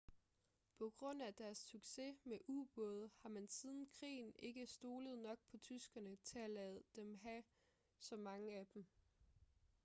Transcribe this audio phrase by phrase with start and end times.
[0.77, 5.57] på grund af deres succes med ubåde har man siden krigen ikke stolet nok på
[5.57, 7.43] tyskerne til at lade dem have
[8.17, 8.85] mange af dem